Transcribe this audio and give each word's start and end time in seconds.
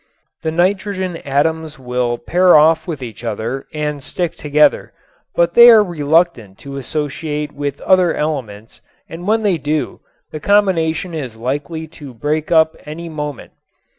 The 0.41 0.49
nitrogen 0.51 1.17
atoms 1.17 1.77
will 1.77 2.17
pair 2.17 2.57
off 2.57 2.87
with 2.87 3.03
each 3.03 3.23
other 3.23 3.67
and 3.71 4.01
stick 4.01 4.33
together, 4.33 4.93
but 5.35 5.53
they 5.53 5.69
are 5.69 5.83
reluctant 5.83 6.57
to 6.65 6.77
associate 6.77 7.51
with 7.51 7.79
other 7.81 8.11
elements 8.11 8.81
and 9.07 9.27
when 9.27 9.43
they 9.43 9.59
do 9.59 9.99
the 10.31 10.39
combination 10.39 11.13
is 11.13 11.35
likely 11.35 11.85
to 12.01 12.15
break 12.15 12.51
up 12.51 12.75
any 12.83 13.09
moment. 13.09 13.51